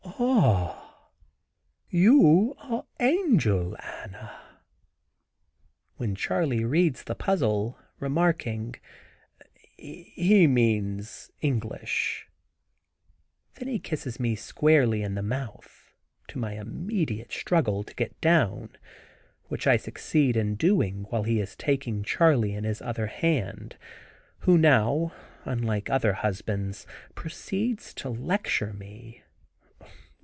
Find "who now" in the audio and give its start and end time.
24.41-25.13